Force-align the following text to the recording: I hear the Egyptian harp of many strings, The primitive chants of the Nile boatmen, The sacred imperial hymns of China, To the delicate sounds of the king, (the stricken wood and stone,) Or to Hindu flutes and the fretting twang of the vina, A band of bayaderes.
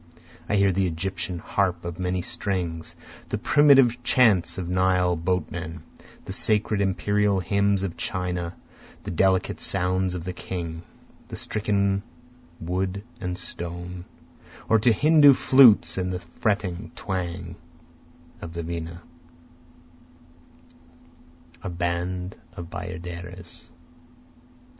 I 0.49 0.55
hear 0.55 0.71
the 0.71 0.87
Egyptian 0.87 1.37
harp 1.37 1.85
of 1.85 1.99
many 1.99 2.23
strings, 2.23 2.95
The 3.29 3.37
primitive 3.37 4.01
chants 4.03 4.57
of 4.57 4.67
the 4.67 4.73
Nile 4.73 5.15
boatmen, 5.15 5.83
The 6.25 6.33
sacred 6.33 6.81
imperial 6.81 7.39
hymns 7.39 7.83
of 7.83 7.97
China, 7.97 8.55
To 8.97 9.03
the 9.03 9.11
delicate 9.11 9.61
sounds 9.61 10.15
of 10.15 10.23
the 10.23 10.33
king, 10.33 10.81
(the 11.27 11.35
stricken 11.35 12.01
wood 12.59 13.03
and 13.19 13.37
stone,) 13.37 14.05
Or 14.67 14.79
to 14.79 14.91
Hindu 14.91 15.33
flutes 15.33 15.99
and 15.99 16.11
the 16.11 16.17
fretting 16.19 16.93
twang 16.95 17.55
of 18.41 18.53
the 18.53 18.63
vina, 18.63 19.03
A 21.61 21.69
band 21.69 22.35
of 22.53 22.71
bayaderes. 22.71 23.69